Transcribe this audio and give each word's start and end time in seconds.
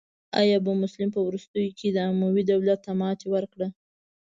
ابو 0.59 0.71
مسلم 0.83 1.09
په 1.15 1.19
وروستیو 1.27 1.75
کې 1.77 1.87
اموي 2.09 2.43
دولت 2.51 2.79
ته 2.85 2.91
ماتې 2.99 3.27
ورکړه. 3.33 3.67